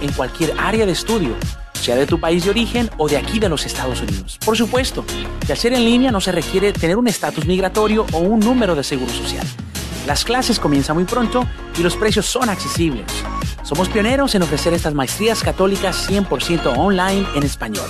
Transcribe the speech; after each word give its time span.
en 0.00 0.12
cualquier 0.12 0.54
área 0.58 0.86
de 0.86 0.92
estudio, 0.92 1.34
sea 1.72 1.96
de 1.96 2.06
tu 2.06 2.20
país 2.20 2.44
de 2.44 2.50
origen 2.50 2.88
o 2.98 3.08
de 3.08 3.16
aquí 3.16 3.40
de 3.40 3.48
los 3.48 3.66
Estados 3.66 4.00
Unidos. 4.00 4.38
Por 4.44 4.56
supuesto, 4.56 5.04
al 5.48 5.56
ser 5.56 5.72
en 5.72 5.84
línea 5.84 6.12
no 6.12 6.20
se 6.20 6.30
requiere 6.30 6.72
tener 6.72 6.96
un 6.96 7.08
estatus 7.08 7.46
migratorio 7.46 8.06
o 8.12 8.18
un 8.18 8.40
número 8.40 8.74
de 8.74 8.84
seguro 8.84 9.12
social. 9.12 9.46
Las 10.06 10.24
clases 10.24 10.60
comienzan 10.60 10.96
muy 10.96 11.04
pronto 11.04 11.44
y 11.76 11.82
los 11.82 11.96
precios 11.96 12.26
son 12.26 12.48
accesibles. 12.48 13.06
Somos 13.64 13.88
pioneros 13.88 14.34
en 14.34 14.42
ofrecer 14.42 14.72
estas 14.72 14.94
maestrías 14.94 15.42
católicas 15.42 16.08
100% 16.08 16.78
online 16.78 17.26
en 17.34 17.42
español. 17.42 17.88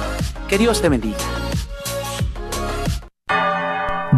Que 0.49 0.59
Dios 0.59 0.81
te 0.81 0.89
bendiga. 0.89 1.19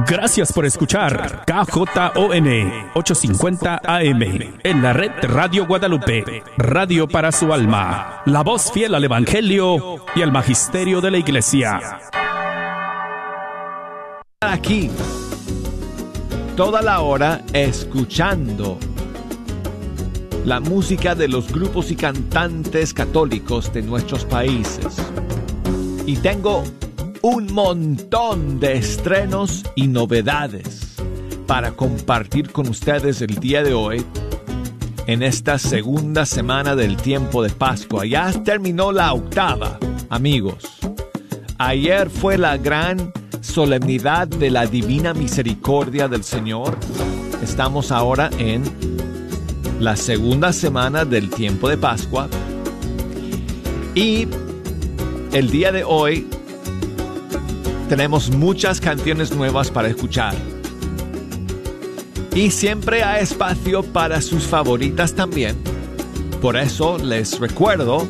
Gracias 0.07 0.52
por 0.52 0.65
escuchar 0.65 1.45
KJON 1.45 2.47
850 2.95 3.80
AM 3.85 4.23
en 4.63 4.83
la 4.83 4.95
red 4.95 5.11
Radio 5.23 5.66
Guadalupe, 5.66 6.45
radio 6.57 7.09
para 7.09 7.33
su 7.33 7.52
alma, 7.52 8.23
la 8.25 8.43
voz 8.43 8.73
fiel 8.73 8.95
al 8.95 9.05
Evangelio 9.05 9.97
y 10.15 10.23
al 10.23 10.33
Magisterio 10.33 11.02
de 11.02 11.11
la 11.11 11.19
Iglesia. 11.19 12.01
Aquí, 14.41 14.91
toda 16.57 16.80
la 16.80 17.01
hora 17.01 17.43
escuchando 17.52 18.79
la 20.48 20.61
música 20.61 21.15
de 21.15 21.29
los 21.29 21.52
grupos 21.52 21.91
y 21.91 21.95
cantantes 21.95 22.95
católicos 22.95 23.70
de 23.70 23.83
nuestros 23.83 24.25
países. 24.25 24.97
Y 26.07 26.16
tengo 26.16 26.65
un 27.21 27.52
montón 27.52 28.59
de 28.59 28.79
estrenos 28.79 29.63
y 29.76 29.88
novedades 29.88 30.96
para 31.46 31.73
compartir 31.73 32.51
con 32.51 32.66
ustedes 32.66 33.21
el 33.21 33.35
día 33.41 33.63
de 33.63 33.74
hoy 33.74 34.02
en 35.07 35.23
esta 35.23 35.59
segunda 35.59 36.24
semana 36.24 36.74
del 36.74 36.96
tiempo 36.96 37.43
de 37.43 37.51
Pascua. 37.51 38.07
Ya 38.07 38.32
terminó 38.43 38.91
la 38.91 39.13
octava, 39.13 39.79
amigos. 40.09 40.65
Ayer 41.59 42.09
fue 42.09 42.38
la 42.38 42.57
gran 42.57 43.13
solemnidad 43.43 44.26
de 44.26 44.51
la 44.51 44.66
divina 44.66 45.13
misericordia 45.13 46.09
del 46.09 46.24
Señor. 46.24 46.74
Estamos 47.43 47.93
ahora 47.93 48.30
en 48.38 48.63
la 49.80 49.96
segunda 49.96 50.52
semana 50.52 51.04
del 51.04 51.30
tiempo 51.30 51.68
de 51.68 51.76
Pascua. 51.76 52.29
Y 53.95 54.26
el 55.32 55.51
día 55.51 55.73
de 55.73 55.85
hoy 55.85 56.26
tenemos 57.88 58.30
muchas 58.30 58.80
canciones 58.80 59.35
nuevas 59.35 59.70
para 59.70 59.88
escuchar. 59.88 60.35
Y 62.35 62.51
siempre 62.51 63.02
hay 63.02 63.23
espacio 63.23 63.82
para 63.82 64.20
sus 64.20 64.44
favoritas 64.44 65.15
también. 65.15 65.56
Por 66.41 66.56
eso 66.56 66.98
les 66.98 67.38
recuerdo 67.38 68.09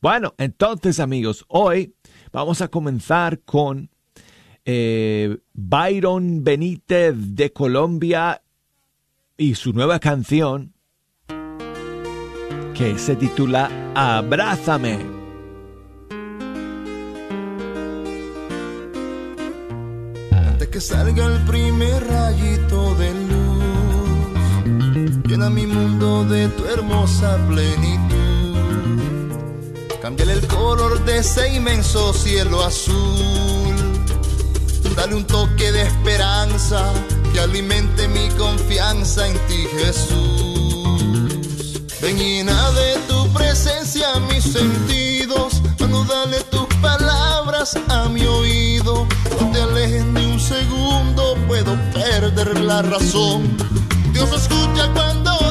Bueno, 0.00 0.36
entonces 0.38 1.00
amigos, 1.00 1.44
hoy 1.48 1.96
vamos 2.30 2.60
a 2.60 2.68
comenzar 2.68 3.40
con 3.40 3.90
eh, 4.64 5.36
Byron 5.52 6.44
Benítez 6.44 7.16
de 7.16 7.52
Colombia 7.52 8.40
y 9.36 9.56
su 9.56 9.72
nueva 9.72 9.98
canción 9.98 10.73
que 12.74 12.98
se 12.98 13.16
titula 13.16 13.70
Abrázame. 13.94 15.14
que 20.74 20.80
salga 20.80 21.26
el 21.26 21.44
primer 21.44 22.04
rayito 22.04 22.96
de 22.96 23.14
luz. 23.28 23.64
Llena 25.24 25.48
mi 25.48 25.68
mundo 25.68 26.24
de 26.24 26.48
tu 26.48 26.64
hermosa 26.64 27.38
plenitud. 27.48 28.56
Cámbiale 30.02 30.32
el 30.32 30.44
color 30.48 31.04
de 31.04 31.18
ese 31.18 31.54
inmenso 31.54 32.12
cielo 32.12 32.60
azul. 32.64 33.76
Dale 34.96 35.14
un 35.14 35.24
toque 35.24 35.70
de 35.70 35.82
esperanza 35.82 36.92
que 37.32 37.38
alimente 37.38 38.08
mi 38.08 38.28
confianza 38.30 39.28
en 39.28 39.34
ti, 39.46 39.68
Jesús. 39.78 40.53
Ven 42.04 42.18
llena 42.18 42.70
de 42.72 42.98
tu 43.08 43.32
presencia 43.32 44.08
mis 44.28 44.44
sentidos. 44.44 45.62
Anudale 45.80 46.38
tus 46.50 46.66
palabras 46.82 47.78
a 47.88 48.10
mi 48.10 48.26
oído. 48.26 49.06
No 49.40 49.50
te 49.50 49.62
alejes 49.62 50.04
ni 50.04 50.26
un 50.26 50.38
segundo, 50.38 51.34
puedo 51.46 51.74
perder 51.94 52.60
la 52.60 52.82
razón. 52.82 53.56
Dios 54.12 54.30
escucha 54.34 54.92
cuando 54.92 55.43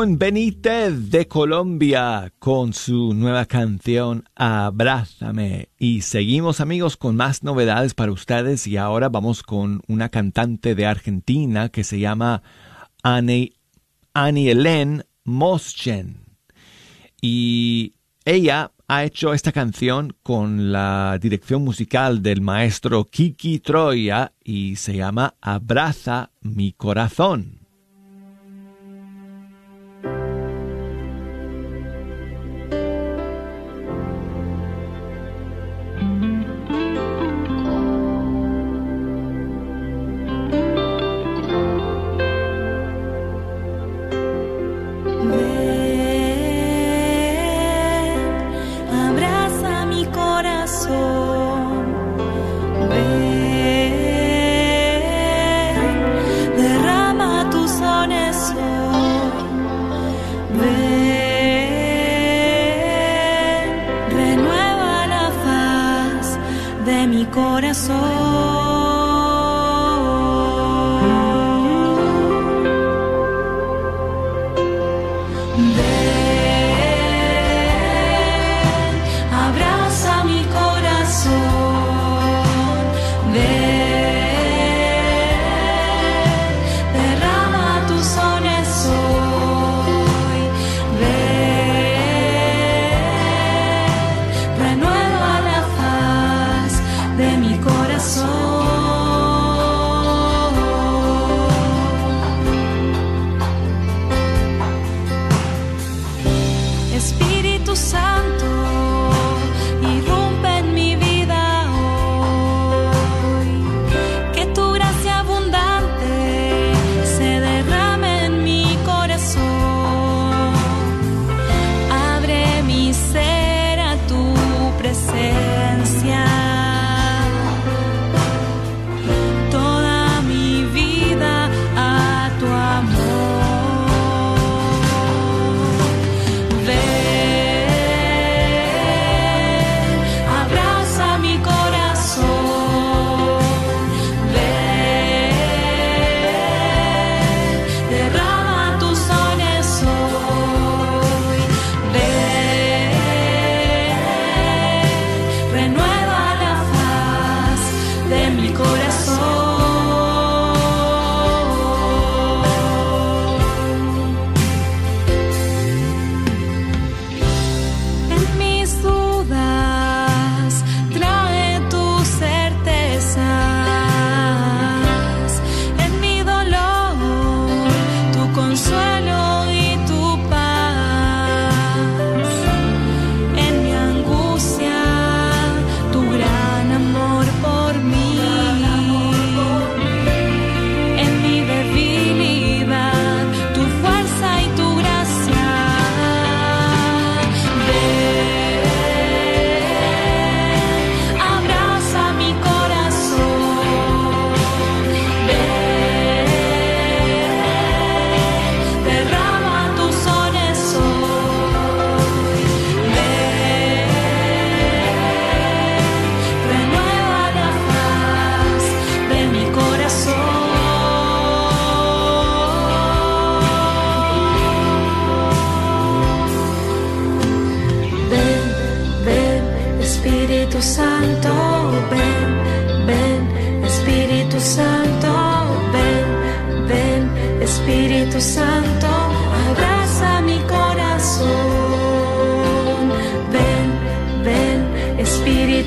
Benítez 0.00 1.10
de 1.10 1.26
Colombia 1.26 2.32
con 2.38 2.72
su 2.72 3.14
nueva 3.14 3.46
canción 3.46 4.28
Abrázame. 4.36 5.70
Y 5.76 6.02
seguimos 6.02 6.60
amigos 6.60 6.96
con 6.96 7.16
más 7.16 7.42
novedades 7.42 7.94
para 7.94 8.12
ustedes 8.12 8.68
y 8.68 8.76
ahora 8.76 9.08
vamos 9.08 9.42
con 9.42 9.82
una 9.88 10.08
cantante 10.08 10.76
de 10.76 10.86
Argentina 10.86 11.68
que 11.70 11.82
se 11.82 11.98
llama 11.98 12.44
Annie, 13.02 13.56
Moschen. 15.24 16.20
Y 17.20 17.94
ella 18.24 18.70
ha 18.86 19.02
hecho 19.02 19.34
esta 19.34 19.50
canción 19.50 20.14
con 20.22 20.70
la 20.70 21.18
dirección 21.20 21.64
musical 21.64 22.22
del 22.22 22.40
maestro 22.40 23.04
Kiki 23.04 23.58
Troya 23.58 24.32
y 24.44 24.76
se 24.76 24.94
llama 24.94 25.34
Abraza 25.40 26.30
mi 26.40 26.72
corazón. 26.72 27.57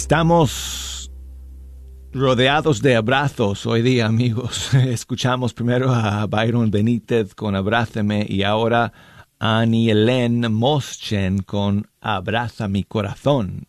Estamos 0.05 1.11
rodeados 2.13 2.83
de 2.83 2.95
abrazos 2.95 3.65
hoy 3.65 3.81
día, 3.81 4.05
amigos. 4.05 4.71
Escuchamos 4.75 5.55
primero 5.55 5.91
a 5.91 6.27
Byron 6.27 6.69
Benítez 6.69 7.33
con 7.33 7.55
Abrázame 7.55 8.23
y 8.29 8.43
ahora 8.43 8.93
a 9.39 9.61
Annie 9.61 9.89
Helen 9.89 10.53
Moschen 10.53 11.39
con 11.39 11.87
Abraza 12.01 12.67
mi 12.67 12.83
corazón. 12.83 13.65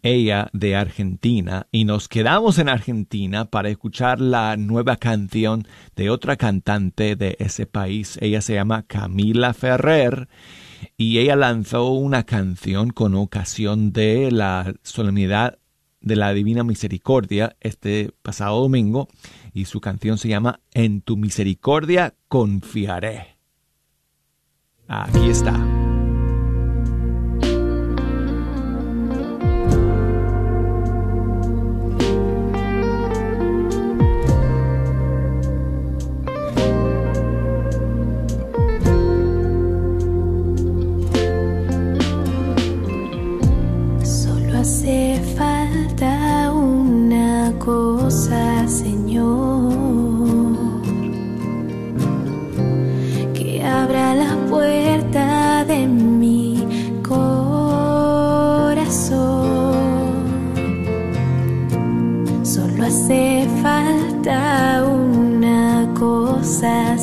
Ella 0.00 0.48
de 0.54 0.76
Argentina 0.76 1.66
y 1.70 1.84
nos 1.84 2.08
quedamos 2.08 2.58
en 2.58 2.70
Argentina 2.70 3.44
para 3.44 3.68
escuchar 3.68 4.18
la 4.18 4.56
nueva 4.56 4.96
canción 4.96 5.68
de 5.94 6.08
otra 6.08 6.36
cantante 6.36 7.16
de 7.16 7.36
ese 7.38 7.66
país. 7.66 8.16
Ella 8.22 8.40
se 8.40 8.54
llama 8.54 8.84
Camila 8.84 9.52
Ferrer 9.52 10.26
y 10.96 11.18
ella 11.18 11.36
lanzó 11.36 11.90
una 11.90 12.22
canción 12.22 12.88
con 12.88 13.14
ocasión 13.14 13.92
de 13.92 14.30
la 14.30 14.72
solemnidad 14.82 15.58
de 16.06 16.14
la 16.14 16.32
Divina 16.32 16.62
Misericordia 16.62 17.56
este 17.60 18.12
pasado 18.22 18.60
domingo 18.60 19.08
y 19.52 19.64
su 19.64 19.80
canción 19.80 20.18
se 20.18 20.28
llama 20.28 20.60
En 20.72 21.00
tu 21.00 21.16
misericordia 21.16 22.14
confiaré. 22.28 23.38
Aquí 24.86 25.28
está. 25.28 25.85
En 66.62 66.95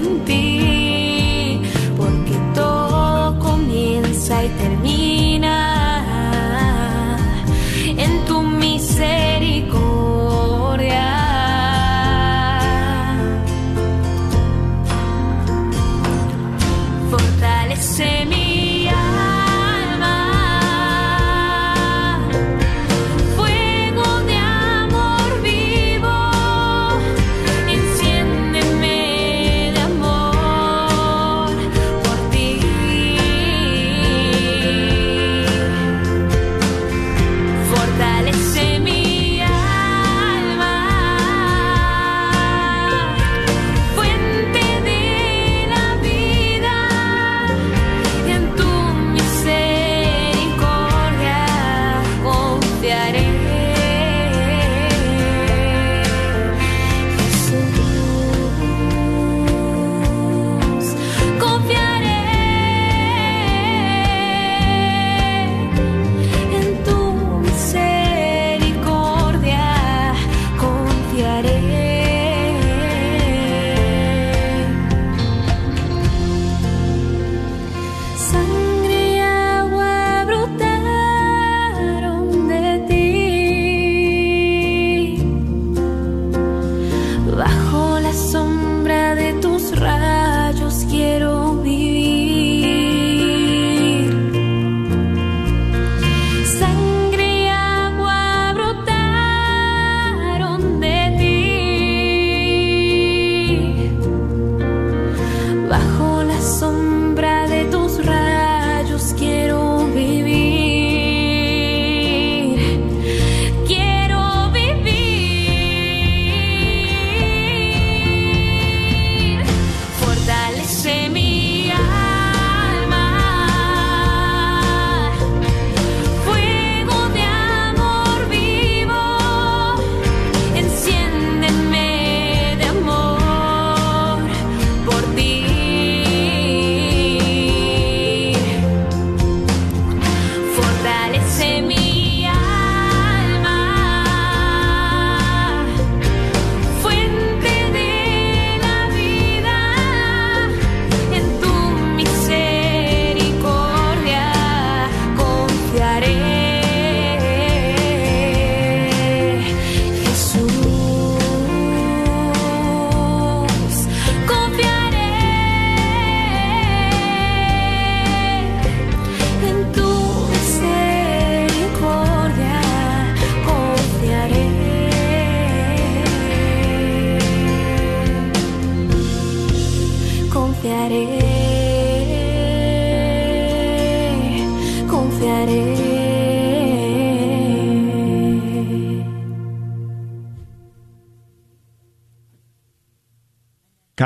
tu 0.00 0.10
misericordia. 0.10 0.47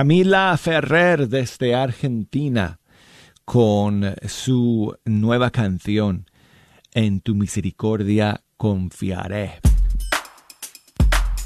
Camila 0.03 0.57
Ferrer 0.57 1.29
desde 1.29 1.77
Argentina 1.77 2.81
con 3.45 4.17
su 4.27 4.97
nueva 5.05 5.53
canción 5.53 6.27
En 6.93 7.21
tu 7.21 7.37
misericordia 7.37 8.43
confiaré. 8.57 9.61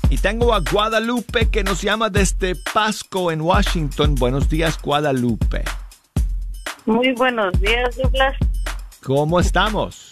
Y 0.08 0.16
tengo 0.16 0.54
a 0.54 0.60
Guadalupe 0.60 1.50
que 1.50 1.64
nos 1.64 1.82
llama 1.82 2.08
desde 2.08 2.54
Pasco 2.72 3.30
en 3.30 3.42
Washington. 3.42 4.14
Buenos 4.14 4.48
días, 4.48 4.80
Guadalupe. 4.80 5.62
Muy 6.86 7.12
buenos 7.12 7.52
días, 7.60 7.94
Douglas. 7.98 8.36
¿Cómo 9.02 9.38
estamos? 9.38 10.05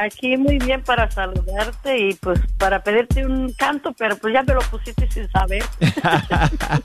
Aquí 0.00 0.36
muy 0.36 0.58
bien 0.58 0.82
para 0.82 1.10
saludarte 1.10 1.98
y 1.98 2.14
pues 2.14 2.40
para 2.58 2.82
pedirte 2.82 3.26
un 3.26 3.52
canto, 3.52 3.92
pero 3.92 4.16
pues 4.16 4.32
ya 4.32 4.42
me 4.42 4.54
lo 4.54 4.60
pusiste 4.60 5.10
sin 5.10 5.30
saber. 5.30 5.62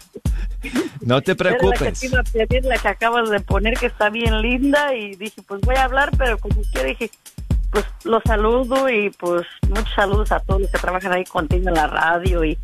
no 1.02 1.22
te 1.22 1.36
preocupes. 1.36 1.82
Era 1.82 1.86
la 1.86 1.92
que 1.92 2.00
te 2.00 2.08
iba 2.08 2.20
a 2.20 2.24
pedir, 2.24 2.66
la 2.66 2.78
que 2.78 2.88
acabas 2.88 3.30
de 3.30 3.40
poner, 3.40 3.76
que 3.76 3.86
está 3.86 4.10
bien 4.10 4.42
linda 4.42 4.94
y 4.94 5.16
dije, 5.16 5.42
pues 5.48 5.62
voy 5.62 5.76
a 5.76 5.86
hablar, 5.86 6.12
pero 6.18 6.38
como 6.38 6.62
quiera 6.74 6.90
dije, 6.90 7.10
pues 7.72 7.86
los 8.04 8.22
saludo 8.26 8.90
y 8.90 9.10
pues 9.12 9.44
muchos 9.70 9.94
saludos 9.96 10.32
a 10.32 10.40
todos 10.40 10.62
los 10.62 10.72
que 10.72 10.78
trabajan 10.78 11.14
ahí 11.14 11.24
contigo 11.24 11.70
en 11.70 11.76
la 11.76 11.88
radio 11.88 12.44
y 12.44 12.58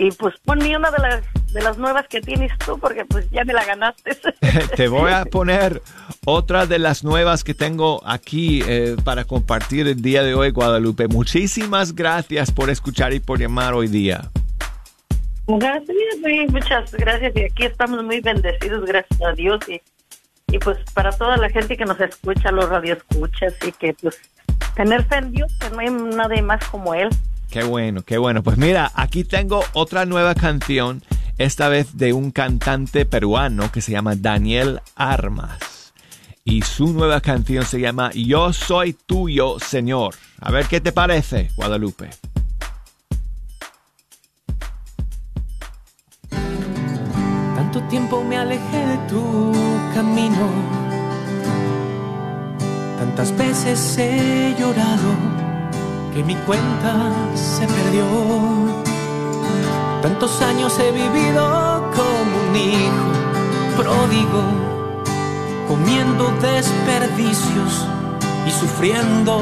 y 0.00 0.10
pues 0.12 0.34
ponme 0.46 0.74
una 0.74 0.90
de 0.90 0.98
las, 0.98 1.22
de 1.52 1.62
las 1.62 1.78
nuevas 1.78 2.06
que 2.08 2.20
tienes 2.20 2.52
tú, 2.64 2.78
porque 2.78 3.04
pues 3.04 3.28
ya 3.30 3.44
me 3.44 3.52
la 3.52 3.64
ganaste. 3.64 4.16
Te 4.76 4.88
voy 4.88 5.12
a 5.12 5.24
poner 5.24 5.82
otra 6.24 6.66
de 6.66 6.78
las 6.78 7.04
nuevas 7.04 7.44
que 7.44 7.54
tengo 7.54 8.02
aquí 8.06 8.62
eh, 8.66 8.96
para 9.04 9.24
compartir 9.24 9.88
el 9.88 10.00
día 10.00 10.22
de 10.22 10.34
hoy, 10.34 10.50
Guadalupe. 10.50 11.08
Muchísimas 11.08 11.94
gracias 11.94 12.52
por 12.52 12.70
escuchar 12.70 13.12
y 13.12 13.20
por 13.20 13.38
llamar 13.38 13.74
hoy 13.74 13.88
día. 13.88 14.30
Gracias, 15.46 15.96
muchas 16.50 16.92
gracias. 16.92 17.32
Y 17.34 17.42
aquí 17.42 17.64
estamos 17.64 18.04
muy 18.04 18.20
bendecidos, 18.20 18.84
gracias 18.84 19.20
a 19.22 19.32
Dios. 19.32 19.60
Y, 19.68 19.80
y 20.52 20.58
pues 20.58 20.78
para 20.94 21.10
toda 21.10 21.36
la 21.36 21.48
gente 21.50 21.76
que 21.76 21.84
nos 21.84 22.00
escucha, 22.00 22.52
los 22.52 22.68
radioescuchas, 22.68 23.54
y 23.66 23.72
que 23.72 23.94
pues 23.94 24.20
tener 24.74 25.04
fe 25.06 25.16
en 25.16 25.32
Dios, 25.32 25.52
que 25.58 25.70
no 25.70 25.80
hay 25.80 25.90
nadie 25.90 26.42
más 26.42 26.64
como 26.68 26.94
Él. 26.94 27.08
Qué 27.50 27.64
bueno, 27.64 28.02
qué 28.02 28.16
bueno. 28.16 28.42
Pues 28.44 28.56
mira, 28.56 28.92
aquí 28.94 29.24
tengo 29.24 29.64
otra 29.72 30.06
nueva 30.06 30.34
canción, 30.36 31.02
esta 31.40 31.70
vez 31.70 31.96
de 31.96 32.12
un 32.12 32.32
cantante 32.32 33.06
peruano 33.06 33.72
que 33.72 33.80
se 33.80 33.92
llama 33.92 34.14
Daniel 34.14 34.82
Armas. 34.94 35.94
Y 36.44 36.60
su 36.60 36.92
nueva 36.92 37.22
canción 37.22 37.64
se 37.64 37.80
llama 37.80 38.10
Yo 38.12 38.52
soy 38.52 38.92
tuyo, 38.92 39.58
Señor. 39.58 40.14
A 40.38 40.50
ver 40.50 40.66
qué 40.66 40.82
te 40.82 40.92
parece, 40.92 41.50
Guadalupe. 41.56 42.10
Tanto 46.28 47.82
tiempo 47.88 48.22
me 48.22 48.36
alejé 48.36 48.86
de 48.86 48.98
tu 49.08 49.52
camino. 49.94 50.46
Tantas 52.98 53.34
veces 53.38 53.96
he 53.96 54.54
llorado 54.58 55.16
que 56.12 56.22
mi 56.22 56.34
cuenta 56.34 57.10
se 57.34 57.66
perdió. 57.66 58.89
Tantos 60.02 60.40
años 60.40 60.78
he 60.78 60.92
vivido 60.92 61.90
como 61.94 62.48
un 62.48 62.56
hijo 62.56 63.10
pródigo, 63.76 64.42
comiendo 65.68 66.32
desperdicios 66.40 67.86
y 68.46 68.50
sufriendo. 68.50 69.38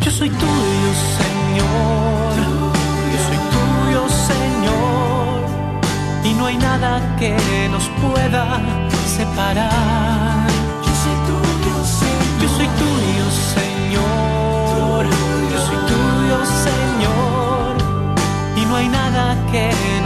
Yo 0.00 0.10
soy 0.10 0.30
tuyo, 0.30 0.90
Señor. 1.20 2.34
Yo 3.12 3.18
soy 3.28 3.38
tuyo, 3.54 4.08
Señor. 4.30 5.44
Y 6.24 6.34
no 6.34 6.46
hay 6.46 6.56
nada 6.56 7.00
que 7.16 7.68
nos 7.70 7.88
pueda 8.00 8.60
separar. 9.06 10.41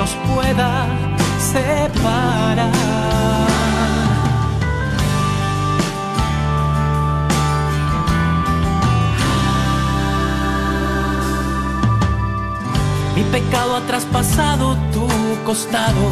Nos 0.07 0.15
pueda 0.35 0.87
separar. 1.39 2.71
Mi 13.17 13.23
pecado 13.25 13.77
ha 13.77 13.81
traspasado 13.81 14.77
tu 14.93 15.09
costado. 15.45 16.05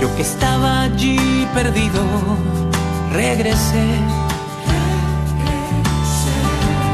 Yo 0.00 0.14
que 0.16 0.22
estaba 0.22 0.82
allí 0.82 1.46
perdido 1.54 2.02
regresé. 3.12 3.86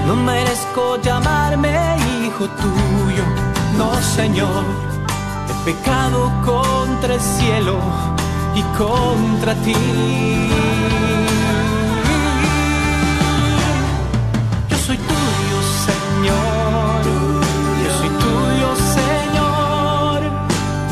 No 0.06 0.16
merezco 0.16 1.00
llamarme 1.02 1.94
hijo 2.34 2.48
tuyo, 2.48 3.24
no 3.78 3.94
Señor. 4.02 4.64
He 5.48 5.72
pecado 5.72 6.30
contra 6.44 7.14
el 7.14 7.20
cielo 7.20 7.78
y 8.54 8.62
contra 8.76 9.54
ti. 9.64 9.74
Yo 14.70 14.76
soy 14.86 14.96
tuyo, 14.96 15.58
Señor. 15.88 17.02
Yo 17.84 17.90
soy 17.98 18.10
tuyo, 18.24 18.68
Señor. 18.98 20.18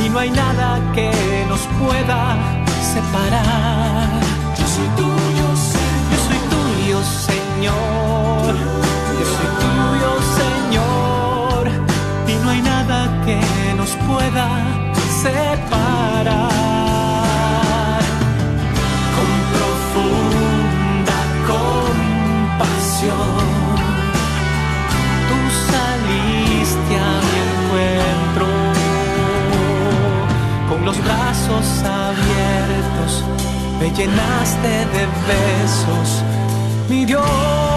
Y 0.04 0.08
no 0.08 0.18
hay 0.18 0.30
nada 0.30 0.80
que 0.94 1.10
nos 1.48 1.60
pueda 1.80 2.36
separar. 2.94 4.22
Señor. 7.26 8.46
Yo 8.46 8.56
soy 8.56 8.81
pueda 14.12 14.48
separar. 15.22 16.52
Con 19.16 19.30
profunda 19.54 21.18
compasión, 21.52 23.36
tú 25.28 25.38
saliste 25.70 26.92
a 27.08 27.12
mi 27.26 27.36
encuentro. 27.48 28.46
Con 30.68 30.80
los 30.84 30.96
brazos 31.04 31.66
abiertos, 31.84 33.12
me 33.80 33.88
llenaste 33.96 34.72
de 34.94 35.02
besos 35.28 36.08
mi 36.88 37.04
Dios. 37.04 37.71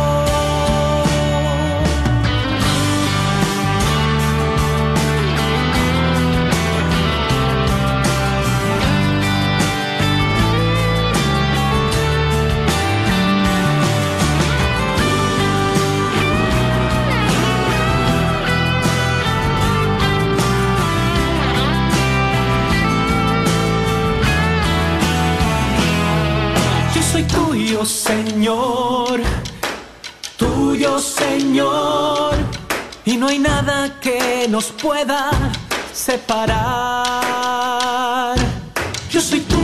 Señor, 27.85 29.21
tuyo, 30.37 30.97
Señor, 30.99 32.33
y 33.05 33.15
no 33.17 33.27
hay 33.27 33.37
nada 33.37 33.99
que 33.99 34.47
nos 34.49 34.71
pueda 34.71 35.29
separar. 35.93 36.55
Yo 39.11 39.21
soy 39.21 39.41
tuyo, 39.41 39.54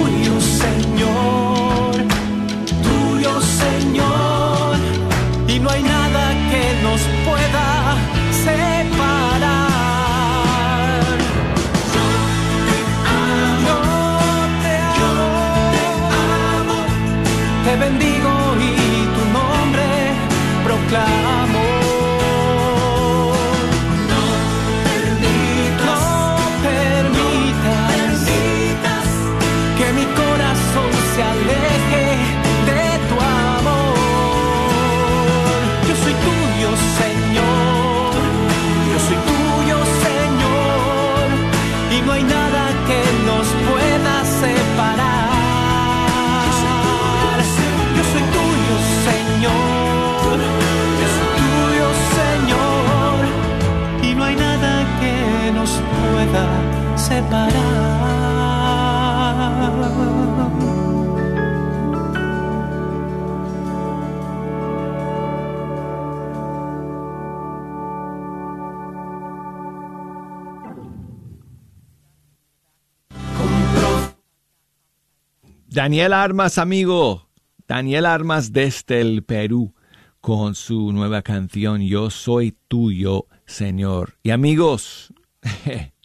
Daniel 75.71 76.11
Armas, 76.11 76.57
amigo. 76.57 77.29
Daniel 77.65 78.05
Armas 78.05 78.51
desde 78.51 78.99
el 78.99 79.23
Perú 79.23 79.73
con 80.19 80.53
su 80.53 80.91
nueva 80.91 81.21
canción 81.21 81.81
Yo 81.81 82.09
soy 82.09 82.57
tuyo, 82.67 83.27
Señor. 83.45 84.17
Y 84.21 84.31
amigos, 84.31 85.13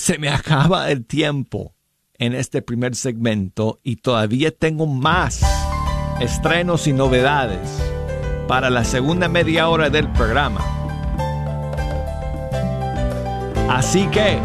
se 0.00 0.18
me 0.18 0.28
acaba 0.30 0.90
el 0.90 1.04
tiempo 1.06 1.74
en 2.18 2.34
este 2.34 2.62
primer 2.62 2.96
segmento 2.96 3.80
y 3.82 3.96
todavía 3.96 4.50
tengo 4.50 4.86
más 4.86 5.42
estrenos 6.20 6.86
y 6.86 6.92
novedades 6.92 7.60
para 8.48 8.68
la 8.68 8.84
segunda 8.84 9.28
media 9.28 9.68
hora 9.68 9.90
del 9.90 10.10
programa. 10.12 10.60
Así 13.70 14.06
que 14.08 14.38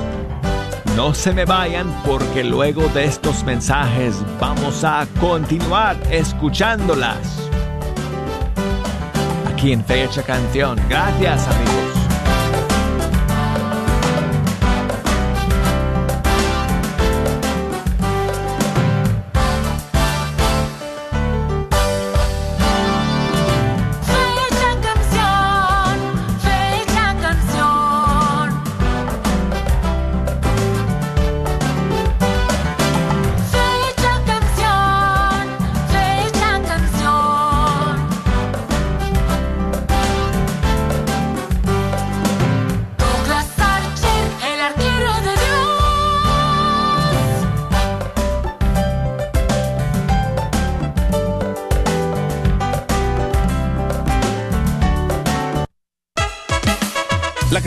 no 0.96 1.14
se 1.14 1.34
me 1.34 1.46
vayan 1.46 1.92
porque 2.06 2.44
luego 2.44 2.88
de 2.90 3.06
estos 3.06 3.44
mensajes 3.44 4.16
vamos 4.40 4.84
a 4.84 5.08
continuar 5.20 5.98
escuchándolas. 6.12 7.50
Aquí 9.52 9.74
en 9.74 9.84
Fecha 9.84 10.22
Canción. 10.22 10.80
Gracias 10.88 11.48
amigos. 11.48 11.85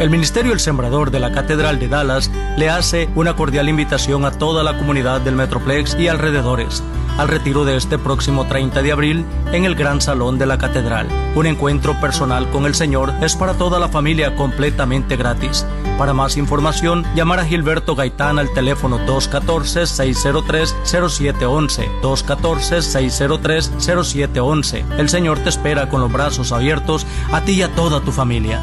El 0.00 0.10
Ministerio 0.10 0.52
El 0.52 0.60
Sembrador 0.60 1.10
de 1.10 1.20
la 1.20 1.30
Catedral 1.30 1.78
de 1.78 1.86
Dallas 1.86 2.30
le 2.56 2.70
hace 2.70 3.10
una 3.14 3.36
cordial 3.36 3.68
invitación 3.68 4.24
a 4.24 4.32
toda 4.32 4.62
la 4.62 4.78
comunidad 4.78 5.20
del 5.20 5.36
Metroplex 5.36 5.94
y 5.98 6.08
alrededores 6.08 6.82
al 7.18 7.28
retiro 7.28 7.66
de 7.66 7.76
este 7.76 7.98
próximo 7.98 8.46
30 8.46 8.80
de 8.82 8.92
abril 8.92 9.26
en 9.52 9.66
el 9.66 9.74
Gran 9.74 10.00
Salón 10.00 10.38
de 10.38 10.46
la 10.46 10.56
Catedral. 10.56 11.06
Un 11.34 11.44
encuentro 11.46 12.00
personal 12.00 12.48
con 12.50 12.64
el 12.64 12.74
Señor 12.74 13.12
es 13.20 13.36
para 13.36 13.52
toda 13.54 13.78
la 13.78 13.88
familia 13.88 14.34
completamente 14.36 15.16
gratis. 15.16 15.66
Para 15.98 16.14
más 16.14 16.38
información, 16.38 17.04
llamar 17.14 17.40
a 17.40 17.44
Gilberto 17.44 17.94
Gaitán 17.94 18.38
al 18.38 18.50
teléfono 18.54 18.98
214-603-0711. 19.06 22.00
214-603-0711. 22.00 24.98
El 24.98 25.10
Señor 25.10 25.40
te 25.40 25.50
espera 25.50 25.90
con 25.90 26.00
los 26.00 26.10
brazos 26.10 26.52
abiertos 26.52 27.06
a 27.32 27.42
ti 27.42 27.52
y 27.52 27.60
a 27.62 27.68
toda 27.74 28.00
tu 28.00 28.12
familia. 28.12 28.62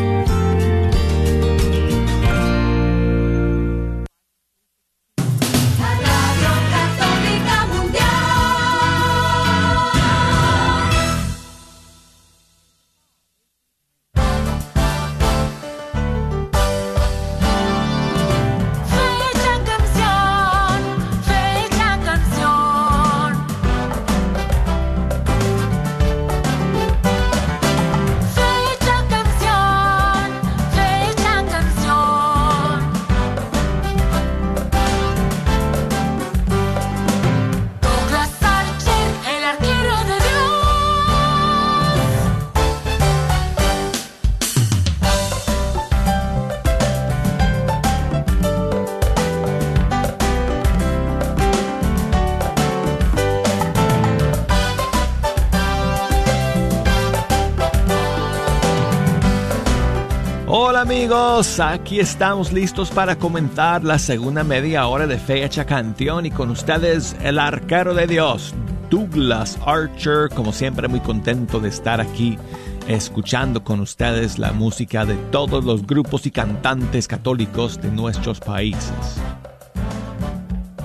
Amigos, 61.35 61.59
aquí 61.59 61.99
estamos 61.99 62.53
listos 62.53 62.90
para 62.92 63.16
comenzar 63.16 63.83
la 63.83 63.99
segunda 63.99 64.44
media 64.44 64.87
hora 64.87 65.09
de 65.09 65.18
Fecha 65.18 65.64
Canción 65.64 66.27
y 66.27 66.31
con 66.31 66.49
ustedes 66.49 67.16
el 67.25 67.40
arquero 67.40 67.92
de 67.92 68.07
Dios, 68.07 68.55
Douglas 68.88 69.59
Archer, 69.66 70.29
como 70.33 70.53
siempre 70.53 70.87
muy 70.87 71.01
contento 71.01 71.59
de 71.59 71.70
estar 71.70 72.01
aquí 72.01 72.38
escuchando 72.87 73.64
con 73.64 73.81
ustedes 73.81 74.38
la 74.38 74.53
música 74.53 75.05
de 75.05 75.16
todos 75.33 75.64
los 75.64 75.85
grupos 75.85 76.25
y 76.27 76.31
cantantes 76.31 77.09
católicos 77.09 77.83
de 77.83 77.90
nuestros 77.90 78.38
países. 78.38 78.92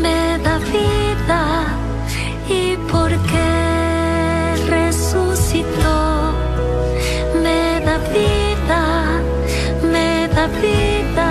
me 0.00 0.38
da 0.38 0.56
vida 0.72 1.42
y 2.48 2.78
porque 2.90 3.46
resucitó, 4.66 6.32
me 7.42 7.78
da 7.84 7.98
vida, 8.16 8.82
me 9.92 10.28
da 10.28 10.46
vida. 10.64 11.28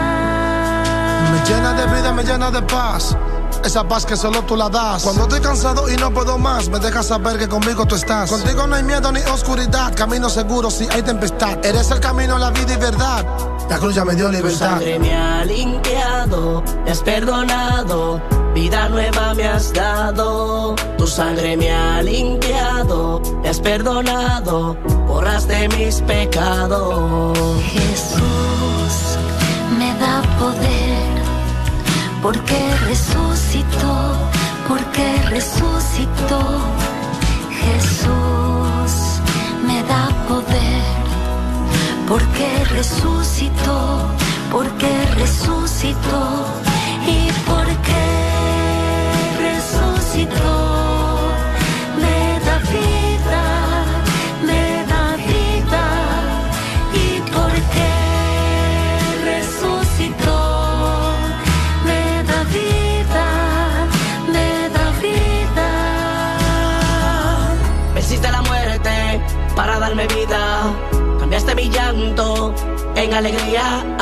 Me 1.31 1.39
llena 1.49 1.73
de 1.73 1.85
vida, 1.95 2.13
me 2.13 2.23
llena 2.23 2.51
de 2.51 2.61
paz 2.61 3.17
esa 3.63 3.87
paz 3.87 4.05
que 4.05 4.15
solo 4.15 4.41
tú 4.43 4.55
la 4.55 4.69
das. 4.69 5.03
Cuando 5.03 5.23
estoy 5.23 5.41
cansado 5.41 5.89
y 5.89 5.95
no 5.97 6.11
puedo 6.11 6.37
más, 6.37 6.69
me 6.69 6.79
dejas 6.79 7.07
saber 7.07 7.37
que 7.37 7.47
conmigo 7.47 7.85
tú 7.85 7.95
estás. 7.95 8.29
Contigo 8.29 8.67
no 8.67 8.75
hay 8.75 8.83
miedo 8.83 9.11
ni 9.11 9.19
oscuridad, 9.21 9.93
camino 9.95 10.29
seguro 10.29 10.69
si 10.71 10.87
hay 10.91 11.01
tempestad. 11.01 11.63
Eres 11.65 11.91
el 11.91 11.99
camino, 11.99 12.37
la 12.37 12.51
vida 12.51 12.73
y 12.73 12.77
verdad. 12.77 13.25
La 13.69 13.77
cruz 13.77 13.95
ya 13.95 14.05
me 14.05 14.15
dio 14.15 14.29
libertad. 14.29 14.51
Tu 14.51 14.57
sangre 14.57 14.99
me 14.99 15.15
ha 15.15 15.45
limpiado, 15.45 16.63
me 16.83 16.91
has 16.91 17.01
perdonado, 17.01 18.21
vida 18.53 18.89
nueva 18.89 19.33
me 19.35 19.47
has 19.47 19.73
dado. 19.73 20.75
Tu 20.97 21.07
sangre 21.07 21.55
me 21.55 21.71
ha 21.71 22.01
limpiado, 22.01 23.21
me 23.41 23.49
has 23.49 23.59
perdonado, 23.59 24.75
borraste 25.07 25.67
mis 25.69 26.01
pecados. 26.01 27.37
Jesús 27.61 29.17
me 29.77 29.93
da 29.99 30.21
poder 30.39 31.19
porque 32.21 32.57
porque 34.67 35.21
resucitó. 35.29 36.41
Jesús 37.61 39.21
me 39.65 39.81
da 39.83 40.07
poder, 40.27 40.83
porque 42.07 42.63
resucitó, 42.71 44.07
porque 44.51 44.91
resucitó 45.15 46.45
y 47.07 47.31
porque 47.49 48.01
resucitó. 49.39 50.68
En 72.95 73.13
alegría. 73.13 73.97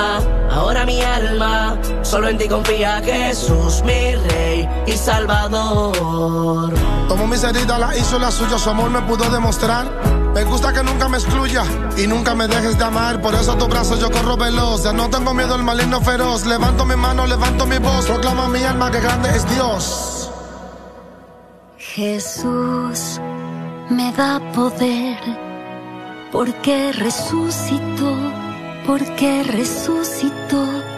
Ahora 0.52 0.86
mi 0.86 1.02
alma 1.02 1.78
solo 2.04 2.30
en 2.30 2.38
ti 2.38 2.48
confía, 2.48 3.02
Jesús, 3.04 3.82
mi 3.84 4.16
Rey 4.16 4.70
y 4.86 4.92
Salvador. 4.94 6.74
Tomó 7.08 7.28
mis 7.28 7.44
heridas, 7.44 7.80
la 7.80 7.96
hizo 7.98 8.20
la 8.20 8.32
suya, 8.32 8.58
su 8.58 8.70
amor 8.70 8.90
me 8.90 9.02
pudo 9.02 9.30
demostrar. 9.30 9.86
Me 10.34 10.44
gusta 10.44 10.72
que 10.72 10.84
nunca 10.84 11.10
me 11.10 11.18
excluya 11.18 11.64
y 11.98 12.06
nunca 12.06 12.36
me 12.36 12.48
dejes 12.48 12.78
de 12.78 12.84
amar. 12.84 13.20
Por 13.22 13.34
eso 13.34 13.54
a 13.54 13.58
tu 13.58 13.68
brazo 13.68 13.96
yo 13.98 14.12
corro 14.12 14.38
veloz. 14.38 14.84
Ya 14.84 14.94
no 14.94 15.10
tengo 15.10 15.34
miedo 15.34 15.56
al 15.56 15.64
maligno 15.64 16.00
feroz. 16.02 16.46
Levanto 16.46 16.86
mi 16.86 16.96
mano, 16.96 17.26
levanto 17.26 17.66
mi 17.66 17.80
voz. 17.80 18.06
Proclama 18.06 18.48
mi 18.48 18.64
alma 18.64 18.92
que 18.92 19.00
grande 19.00 19.30
es 19.36 19.50
Dios. 19.50 20.32
Jesús 21.78 23.20
me 23.90 24.12
da 24.14 24.40
poder 24.54 25.47
porque 26.32 26.92
resucitó, 26.94 28.16
porque 28.86 29.44
resucitó 29.44 30.97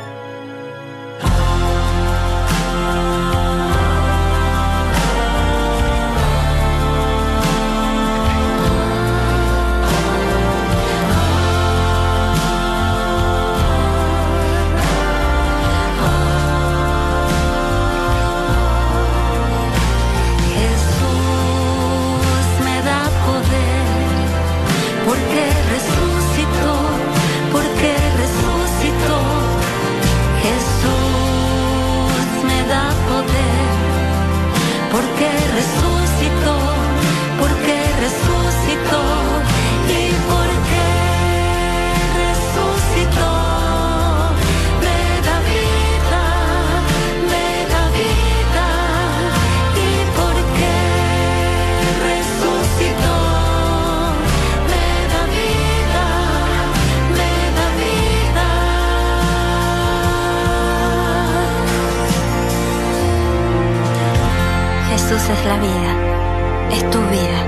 Jesús 65.10 65.30
es 65.30 65.46
la 65.48 65.58
vida, 65.58 66.70
es 66.72 66.92
tu 66.92 67.00
vida. 67.00 67.40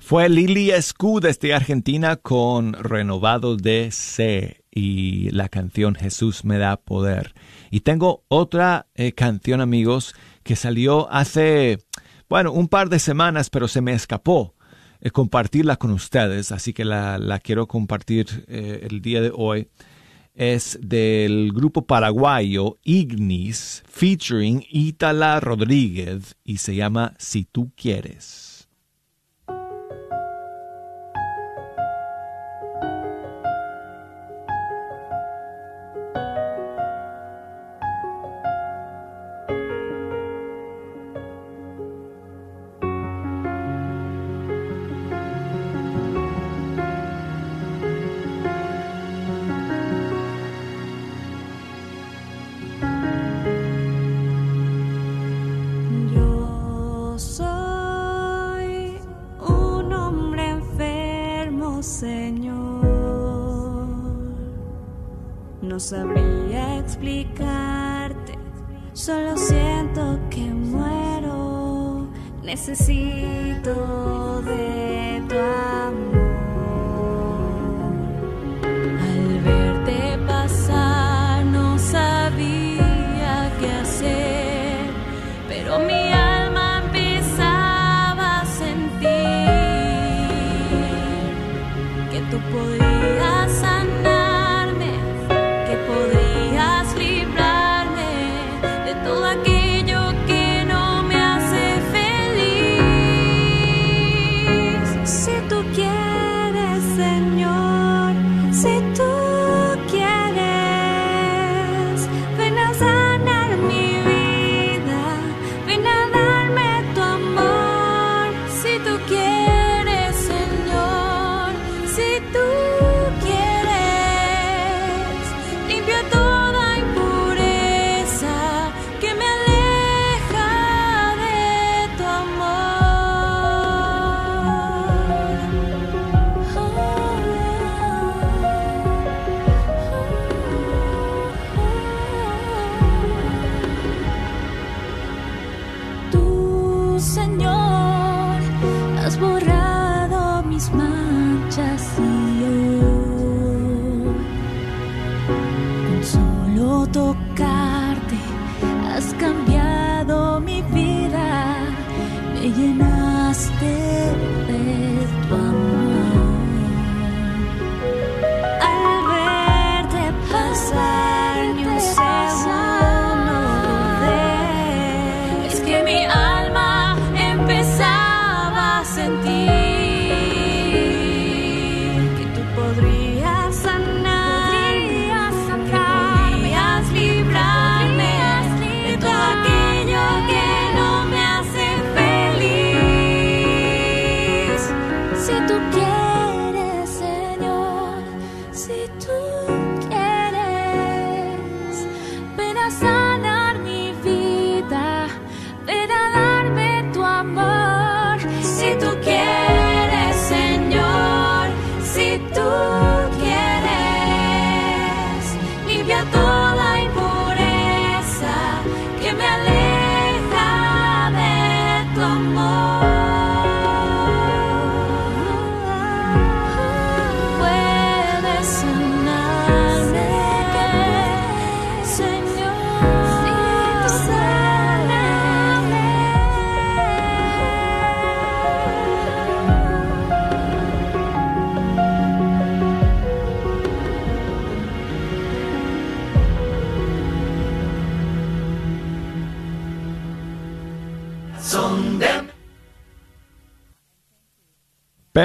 Fue 0.00 0.28
Lilia 0.28 0.74
Escu 0.74 1.20
desde 1.20 1.54
Argentina 1.54 2.16
con 2.16 2.72
Renovado 2.72 3.56
de 3.56 3.92
C 3.92 4.64
y 4.72 5.30
la 5.30 5.48
canción 5.48 5.94
Jesús 5.94 6.44
me 6.44 6.58
da 6.58 6.76
poder. 6.76 7.32
Y 7.70 7.82
tengo 7.82 8.24
otra 8.26 8.88
eh, 8.96 9.12
canción, 9.12 9.60
amigos, 9.60 10.16
que 10.42 10.56
salió 10.56 11.08
hace, 11.12 11.78
bueno, 12.28 12.50
un 12.50 12.66
par 12.66 12.88
de 12.88 12.98
semanas, 12.98 13.50
pero 13.50 13.68
se 13.68 13.80
me 13.80 13.92
escapó 13.92 14.55
eh, 15.06 15.10
compartirla 15.12 15.76
con 15.76 15.92
ustedes, 15.92 16.50
así 16.50 16.72
que 16.72 16.84
la, 16.84 17.40
quiero 17.42 17.68
compartir 17.68 18.44
eh, 18.48 18.88
el 18.90 19.00
día 19.00 19.20
de 19.20 19.30
hoy. 19.32 19.68
Es 20.34 20.78
del 20.82 21.52
grupo 21.54 21.86
paraguayo 21.86 22.76
Ignis, 22.82 23.84
featuring 23.88 24.64
Itala 24.68 25.38
Rodríguez, 25.38 26.34
y 26.44 26.58
se 26.58 26.74
llama 26.74 27.14
Si 27.18 27.44
tú 27.44 27.70
quieres. 27.76 28.45
Sabría 65.86 66.80
explicarte, 66.80 68.36
solo 68.92 69.36
siento 69.36 70.18
que 70.30 70.40
muero, 70.40 72.08
necesito 72.42 74.42
de 74.42 74.85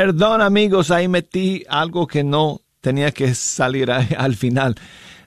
Perdón 0.03 0.41
amigos, 0.41 0.89
ahí 0.89 1.07
metí 1.07 1.63
algo 1.69 2.07
que 2.07 2.23
no 2.23 2.61
tenía 2.79 3.11
que 3.11 3.35
salir 3.35 3.91
al 4.17 4.35
final 4.35 4.73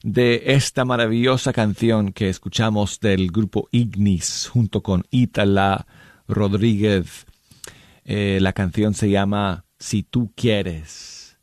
de 0.03 0.43
esta 0.47 0.85
maravillosa 0.85 1.53
canción 1.53 2.11
que 2.13 2.29
escuchamos 2.29 2.99
del 2.99 3.31
grupo 3.31 3.69
Ignis 3.71 4.51
junto 4.53 4.83
con 4.83 5.05
Itala 5.13 5.87
Rodríguez. 6.27 7.25
Eh, 8.05 8.39
la 8.41 8.53
canción 8.53 8.95
se 8.95 9.11
llama 9.11 9.65
Si 9.79 10.03
tú 10.03 10.33
quieres. 10.35 11.39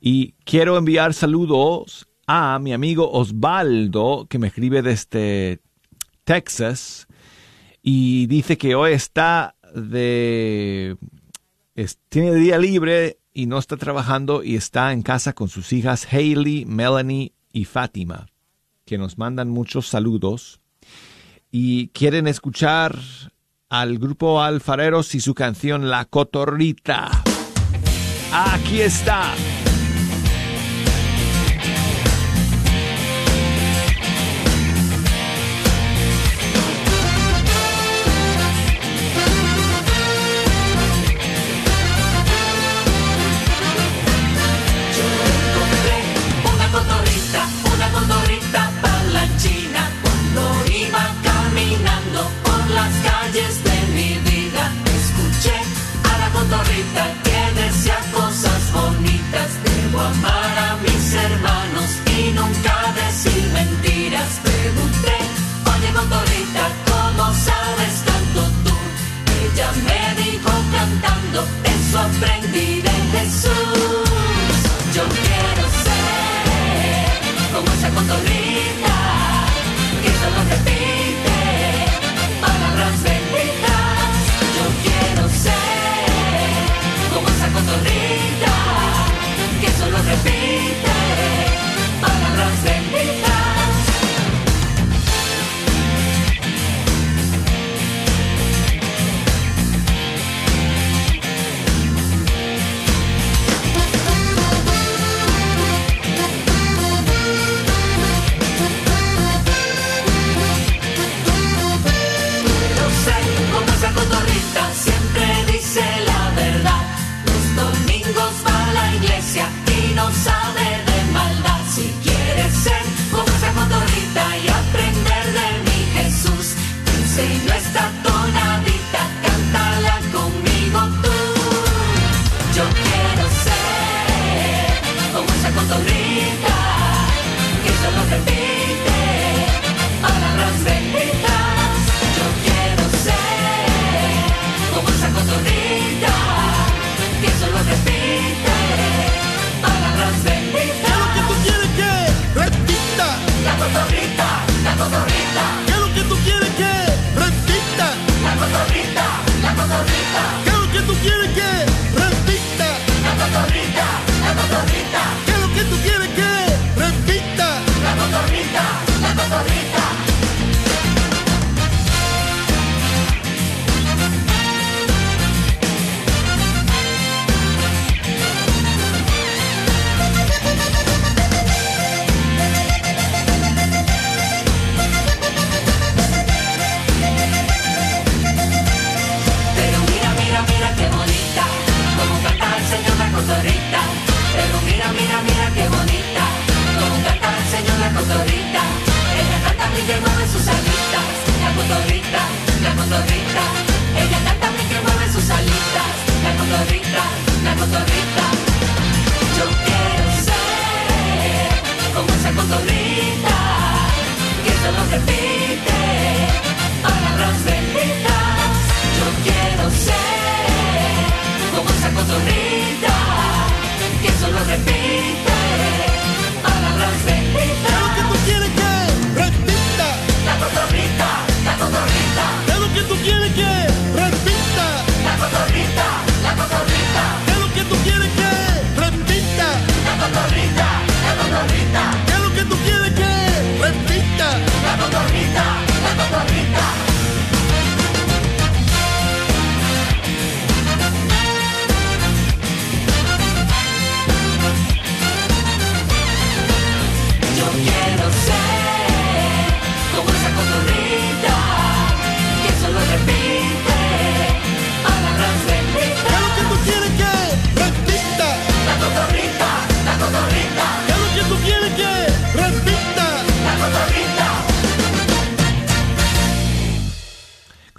Y 0.00 0.32
quiero 0.46 0.78
enviar 0.78 1.12
saludos 1.12 2.08
a 2.26 2.58
mi 2.60 2.72
amigo 2.72 3.12
Osvaldo 3.12 4.26
que 4.26 4.38
me 4.38 4.46
escribe 4.46 4.80
desde 4.80 5.60
Texas 6.24 7.08
y 7.82 8.26
dice 8.26 8.56
que 8.56 8.74
hoy 8.74 8.92
está 8.92 9.54
de 9.74 10.96
es, 11.80 11.98
tiene 12.08 12.34
día 12.34 12.58
libre 12.58 13.20
y 13.32 13.46
no 13.46 13.58
está 13.58 13.76
trabajando 13.76 14.42
y 14.42 14.56
está 14.56 14.92
en 14.92 15.02
casa 15.02 15.32
con 15.32 15.48
sus 15.48 15.72
hijas 15.72 16.06
Hailey, 16.12 16.64
Melanie 16.66 17.32
y 17.52 17.64
Fátima, 17.64 18.26
que 18.84 18.98
nos 18.98 19.18
mandan 19.18 19.48
muchos 19.48 19.88
saludos 19.88 20.60
y 21.50 21.88
quieren 21.88 22.26
escuchar 22.26 22.98
al 23.68 23.98
grupo 23.98 24.42
Alfareros 24.42 25.14
y 25.14 25.20
su 25.20 25.34
canción 25.34 25.88
La 25.88 26.04
Cotorrita. 26.04 27.10
Aquí 28.32 28.80
está. 28.82 29.34
por 51.76 52.70
las 52.70 52.92
calles 52.96 53.62
de 53.62 53.92
mi 53.94 54.18
vida, 54.28 54.72
escuché 54.86 55.54
a 56.02 56.18
la 56.18 56.28
cotorrita 56.30 57.09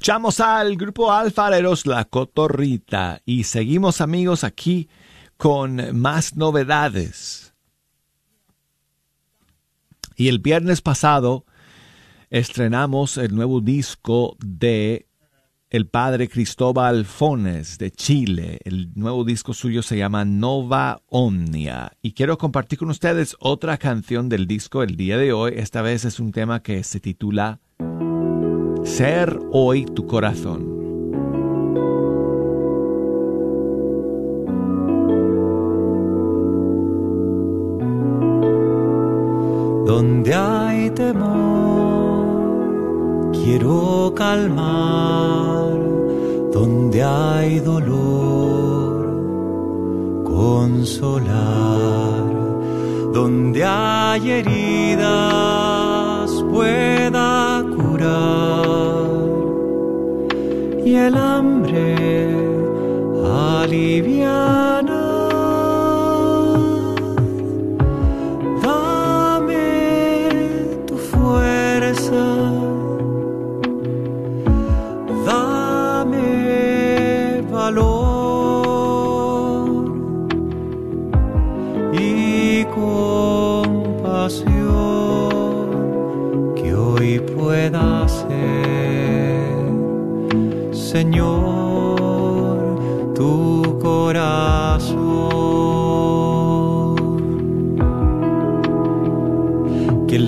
Escuchamos 0.02 0.40
al 0.40 0.78
grupo 0.78 1.12
Alfareros 1.12 1.86
La 1.86 2.06
Cotorrita 2.06 3.22
y 3.24 3.44
seguimos 3.44 4.02
amigos 4.02 4.44
aquí 4.44 4.90
con 5.38 5.96
más 5.96 6.36
novedades. 6.36 7.54
Y 10.16 10.30
el 10.30 10.40
viernes 10.40 10.82
pasado 10.82 11.46
estrenamos 12.32 13.18
el 13.18 13.36
nuevo 13.36 13.62
disco 13.62 14.38
de 14.44 15.06
el 15.70 15.86
padre 15.86 16.28
Cristóbal 16.30 17.06
Fones 17.06 17.78
de 17.78 17.92
Chile. 17.92 18.60
El 18.64 18.92
nuevo 18.96 19.24
disco 19.24 19.54
suyo 19.54 19.84
se 19.84 20.00
llama 20.00 20.26
Nova 20.26 21.04
Omnia. 21.10 21.92
Y 22.02 22.14
quiero 22.14 22.40
compartir 22.40 22.80
con 22.80 22.90
ustedes 22.90 23.36
otra 23.40 23.78
canción 23.78 24.30
del 24.30 24.48
disco 24.48 24.82
el 24.82 24.96
día 24.96 25.20
de 25.20 25.32
hoy. 25.32 25.54
Esta 25.58 25.84
vez 25.84 26.06
es 26.06 26.20
un 26.20 26.32
tema 26.32 26.64
que 26.64 26.84
se 26.84 27.00
titula 27.00 27.60
ser 28.84 29.40
hoy 29.52 29.86
tu 29.86 30.06
corazón. 30.08 30.72
Donde 39.86 40.34
hay 40.34 40.90
temor, 40.92 41.32
quiero 43.34 44.14
calmar. 44.16 45.80
Donde 46.52 47.04
hay 47.04 47.60
dolor, 47.60 49.06
consolar. 50.24 51.32
Donde 53.14 53.64
hay 53.66 54.32
heridas, 54.32 55.02
pueda 56.50 57.51
curar 58.02 59.22
y 60.86 60.96
el 60.96 61.16
hambre 61.16 62.36
aliviana. 63.24 64.81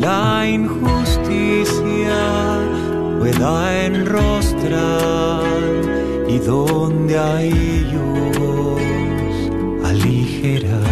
La 0.04 0.46
injusticia 0.46 2.24
pueda 3.20 3.86
enrostrar 3.86 5.44
y 6.28 6.40
donde 6.40 7.18
hay 7.18 7.88
luz 7.94 8.82
aligerar 9.86 10.83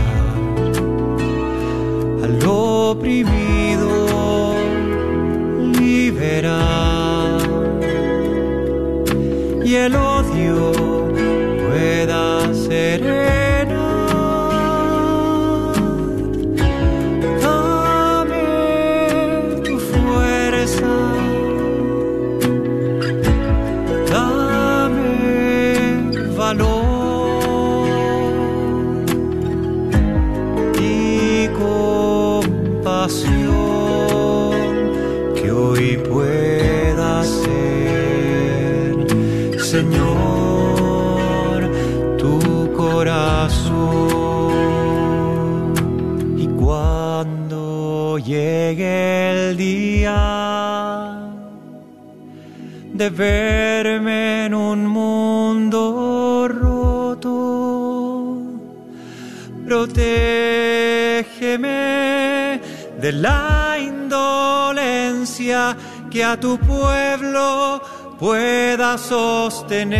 que 66.11 66.23
a 66.23 66.37
tu 66.37 66.59
pueblo 66.59 67.81
pueda 68.19 68.97
sostener. 68.97 69.91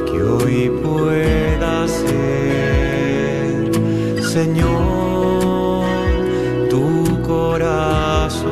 que 0.07 0.18
hoy 0.22 0.59
pueda 0.82 1.86
ser, 1.86 3.70
Señor, 4.24 5.86
tu 6.68 6.84
corazón. 7.22 8.51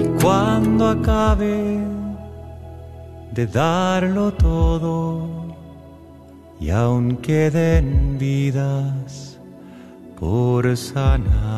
Y 0.00 0.02
cuando 0.22 0.82
acabe 0.88 1.78
de 3.32 3.46
darlo 3.46 4.32
queden 7.24 8.18
vidas 8.18 9.38
por 10.20 10.76
sanar. 10.76 11.53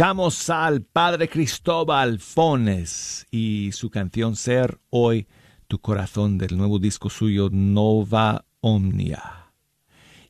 Escuchamos 0.00 0.48
al 0.48 0.80
padre 0.80 1.28
Cristóbal 1.28 2.20
Fones 2.20 3.26
y 3.30 3.70
su 3.72 3.90
canción 3.90 4.34
Ser 4.34 4.80
Hoy 4.88 5.28
Tu 5.68 5.78
Corazón 5.78 6.38
del 6.38 6.56
nuevo 6.56 6.78
disco 6.78 7.10
suyo 7.10 7.50
Nova 7.52 8.46
Omnia. 8.60 9.52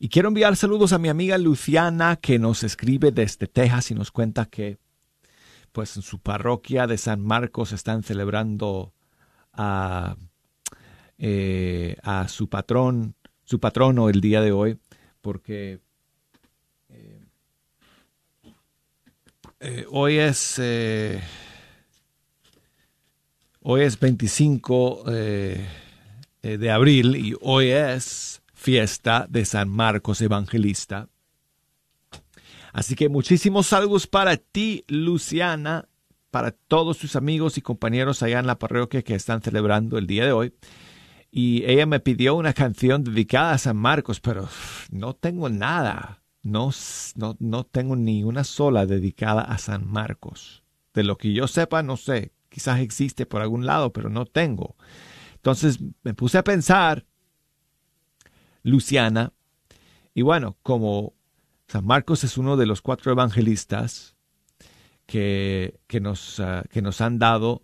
Y 0.00 0.08
quiero 0.08 0.26
enviar 0.26 0.56
saludos 0.56 0.92
a 0.92 0.98
mi 0.98 1.08
amiga 1.08 1.38
Luciana 1.38 2.16
que 2.16 2.40
nos 2.40 2.64
escribe 2.64 3.12
desde 3.12 3.46
Texas 3.46 3.92
y 3.92 3.94
nos 3.94 4.10
cuenta 4.10 4.46
que 4.46 4.78
pues 5.70 5.94
en 5.94 6.02
su 6.02 6.18
parroquia 6.18 6.88
de 6.88 6.98
San 6.98 7.24
Marcos 7.24 7.70
están 7.70 8.02
celebrando 8.02 8.92
a, 9.52 10.16
eh, 11.16 11.94
a 12.02 12.26
su 12.26 12.48
patrón, 12.48 13.14
su 13.44 13.60
patrono 13.60 14.08
el 14.08 14.20
día 14.20 14.40
de 14.40 14.50
hoy, 14.50 14.80
porque 15.20 15.78
Eh, 19.62 19.84
hoy 19.90 20.16
es 20.16 20.58
eh, 20.58 21.20
hoy 23.60 23.82
es 23.82 24.00
25 24.00 25.04
eh, 25.08 25.66
de 26.40 26.70
abril 26.70 27.14
y 27.14 27.36
hoy 27.42 27.68
es 27.68 28.40
fiesta 28.54 29.26
de 29.28 29.44
San 29.44 29.68
Marcos 29.68 30.22
Evangelista. 30.22 31.10
Así 32.72 32.94
que 32.94 33.10
muchísimos 33.10 33.66
saludos 33.66 34.06
para 34.06 34.38
ti, 34.38 34.86
Luciana, 34.88 35.88
para 36.30 36.52
todos 36.52 36.96
tus 36.96 37.14
amigos 37.14 37.58
y 37.58 37.60
compañeros 37.60 38.22
allá 38.22 38.38
en 38.38 38.46
la 38.46 38.58
parroquia 38.58 39.02
que 39.02 39.14
están 39.14 39.42
celebrando 39.42 39.98
el 39.98 40.06
día 40.06 40.24
de 40.24 40.32
hoy. 40.32 40.54
Y 41.30 41.64
ella 41.66 41.84
me 41.84 42.00
pidió 42.00 42.34
una 42.34 42.54
canción 42.54 43.04
dedicada 43.04 43.52
a 43.52 43.58
San 43.58 43.76
Marcos, 43.76 44.20
pero 44.20 44.48
no 44.90 45.12
tengo 45.12 45.50
nada. 45.50 46.19
No, 46.42 46.70
no, 47.16 47.36
no 47.38 47.64
tengo 47.64 47.96
ni 47.96 48.24
una 48.24 48.44
sola 48.44 48.86
dedicada 48.86 49.42
a 49.42 49.58
San 49.58 49.86
Marcos. 49.86 50.62
De 50.94 51.04
lo 51.04 51.18
que 51.18 51.32
yo 51.32 51.46
sepa, 51.46 51.82
no 51.82 51.96
sé. 51.96 52.32
Quizás 52.48 52.80
existe 52.80 53.26
por 53.26 53.42
algún 53.42 53.66
lado, 53.66 53.92
pero 53.92 54.08
no 54.08 54.26
tengo. 54.26 54.76
Entonces 55.34 55.78
me 56.02 56.14
puse 56.14 56.38
a 56.38 56.44
pensar, 56.44 57.06
Luciana, 58.62 59.32
y 60.14 60.22
bueno, 60.22 60.56
como 60.62 61.14
San 61.68 61.86
Marcos 61.86 62.24
es 62.24 62.36
uno 62.36 62.56
de 62.56 62.66
los 62.66 62.82
cuatro 62.82 63.12
evangelistas 63.12 64.16
que, 65.06 65.80
que, 65.86 66.00
nos, 66.00 66.40
ah, 66.40 66.64
que 66.70 66.82
nos, 66.82 67.00
han 67.00 67.18
dado 67.18 67.62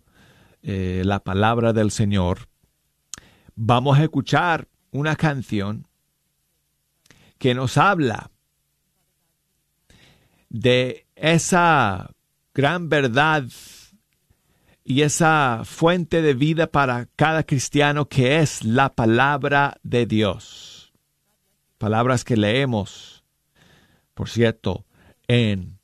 eh, 0.63 1.03
la 1.05 1.19
palabra 1.19 1.73
del 1.73 1.91
Señor, 1.91 2.47
vamos 3.55 3.99
a 3.99 4.03
escuchar 4.03 4.67
una 4.91 5.15
canción 5.15 5.87
que 7.37 7.53
nos 7.53 7.77
habla 7.77 8.31
de 10.49 11.05
esa 11.15 12.11
gran 12.53 12.89
verdad 12.89 13.43
y 14.83 15.01
esa 15.01 15.61
fuente 15.65 16.21
de 16.21 16.33
vida 16.33 16.67
para 16.67 17.07
cada 17.15 17.43
cristiano 17.43 18.07
que 18.07 18.39
es 18.39 18.63
la 18.63 18.93
palabra 18.93 19.77
de 19.83 20.05
Dios. 20.05 20.93
Palabras 21.77 22.23
que 22.23 22.37
leemos 22.37 23.17
por 24.17 24.29
cierto, 24.29 24.87
en 25.27 25.77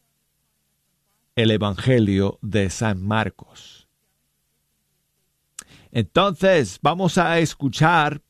el 1.36 1.52
Evangelio 1.52 2.40
de 2.42 2.72
San 2.72 3.06
Marcos. 3.06 3.88
Entonces, 5.92 6.80
vamos 6.82 7.20
a 7.20 7.38
escuchar 7.38 8.23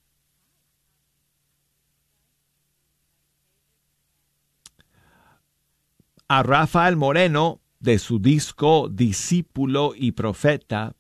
a 6.36 6.42
Rafael 6.42 6.96
Moreno 6.96 7.62
de 7.80 8.00
su 8.00 8.18
disco 8.18 8.90
Discípulo 8.90 9.94
y 9.96 10.14
Profeta 10.14 10.96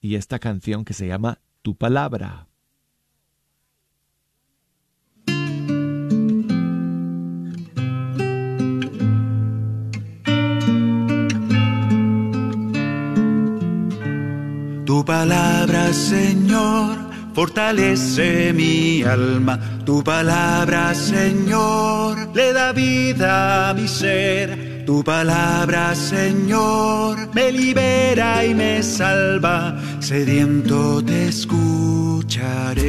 y 0.00 0.14
esta 0.14 0.38
canción 0.38 0.84
que 0.84 0.92
se 0.92 1.08
llama 1.08 1.40
Tu 1.62 1.74
Palabra. 1.76 2.46
Tu 14.86 15.04
palabra, 15.04 15.92
Señor, 15.92 17.13
fortalece 17.34 18.52
mi 18.52 19.02
alma. 19.02 19.58
Tu 19.84 20.02
palabra, 20.02 20.94
Señor, 20.94 22.30
le 22.34 22.52
da 22.52 22.72
vida 22.72 23.70
a 23.70 23.74
mi 23.74 23.88
ser. 23.88 24.84
Tu 24.86 25.02
palabra, 25.02 25.94
Señor, 25.94 27.34
me 27.34 27.50
libera 27.50 28.44
y 28.44 28.54
me 28.54 28.82
salva. 28.82 29.76
Sediento 30.00 31.02
te 31.04 31.28
escucharé. 31.28 32.84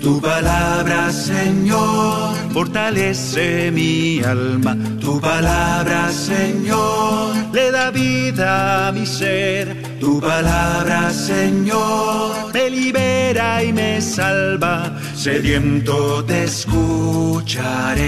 Tu 0.00 0.20
palabra, 0.20 1.12
Señor, 1.12 2.34
fortalece 2.52 3.70
mi 3.70 4.20
alma. 4.24 4.76
Tu 5.00 5.20
palabra, 5.20 6.10
Señor, 6.10 7.36
le 7.52 7.70
da 7.70 7.90
vida 7.92 8.88
a 8.88 8.92
mi 8.92 9.06
ser. 9.06 9.81
Tu 10.02 10.20
palabra, 10.20 11.10
Señor, 11.12 12.52
me 12.52 12.68
libera 12.68 13.62
y 13.62 13.72
me 13.72 14.00
salva. 14.00 14.92
Sediento 15.14 16.24
te 16.24 16.42
escucharé. 16.42 18.00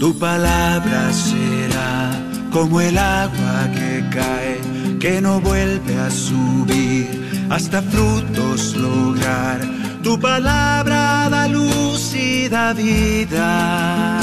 Tu 0.00 0.18
palabra 0.18 1.12
será 1.12 2.10
como 2.50 2.80
el 2.80 2.96
agua 2.96 3.68
que 3.74 4.02
cae, 4.08 4.58
que 4.98 5.20
no 5.20 5.38
vuelve 5.42 5.94
a 5.98 6.10
subir 6.10 7.06
hasta 7.50 7.82
frutos 7.82 8.74
lograr. 8.76 9.60
Tu 10.02 10.18
palabra 10.18 11.28
da 11.28 11.48
luz 11.48 12.14
y 12.14 12.48
da 12.48 12.72
vida. 12.72 14.22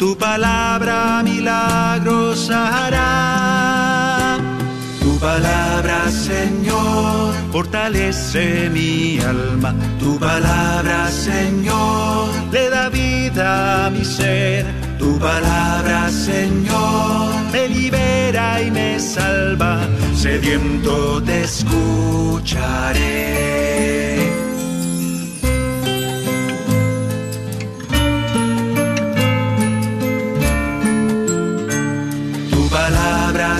Tu 0.00 0.16
palabra 0.16 1.22
milagros 1.22 2.48
hará. 2.50 4.38
Tu 4.98 5.18
palabra, 5.18 6.10
Señor, 6.10 7.34
fortalece 7.52 8.70
mi 8.70 9.18
alma. 9.20 9.74
Tu 9.98 10.18
palabra, 10.18 11.06
Señor, 11.10 12.30
le 12.50 12.70
da 12.70 12.88
vida 12.88 13.84
a 13.84 13.90
mi 13.90 14.02
ser. 14.02 14.64
Tu 14.98 15.18
palabra, 15.18 16.08
Señor, 16.08 17.34
me 17.52 17.68
libera 17.68 18.62
y 18.62 18.70
me 18.70 18.98
salva 18.98 19.80
sediento 20.14 21.22
te 21.22 21.42
escucharé. 21.44 23.00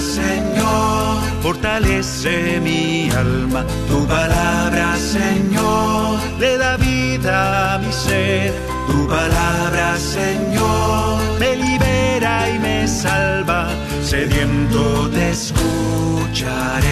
Señor, 0.01 1.20
fortalece 1.42 2.61
mi 2.61 3.11
alma. 3.11 3.64
Tu 3.88 4.07
palabra, 4.07 4.96
Señor, 4.96 6.18
le 6.38 6.57
da 6.57 6.76
vida 6.76 7.74
a 7.74 7.78
mi 7.78 7.92
ser. 7.92 8.53
Tu 8.86 9.07
palabra, 9.07 9.96
Señor, 9.98 11.20
me 11.38 11.57
libera 11.57 12.48
y 12.51 12.59
me 12.59 12.88
salva. 12.88 13.68
Sediento 14.03 15.09
te 15.11 15.30
escucharé. 15.30 16.90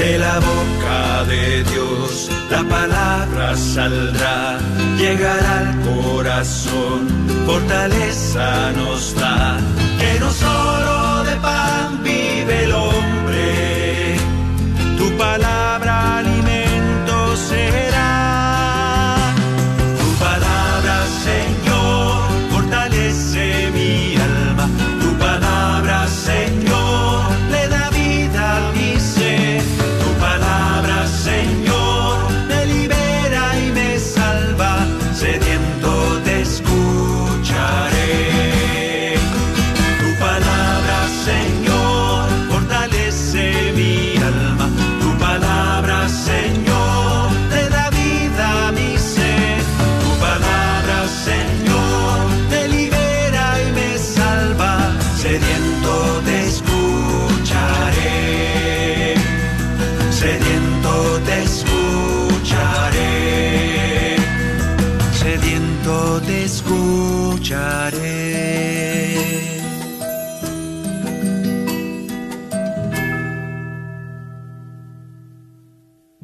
De 0.00 0.16
la 0.16 0.40
boca 0.40 1.24
de 1.26 1.62
Dios 1.64 2.30
la 2.50 2.62
palabra 2.64 3.54
saldrá, 3.54 4.58
llegará 4.96 5.58
al 5.58 5.80
corazón, 5.82 7.06
fortaleza 7.44 8.72
nos 8.72 9.14
da, 9.14 9.58
que 9.98 10.18
no 10.18 10.30
solo 10.32 11.24
de 11.24 11.36
pan 11.36 12.02
vive 12.02 12.64
el 12.64 12.72
hombre, 12.72 14.16
tu 14.96 15.06
palabra 15.18 15.59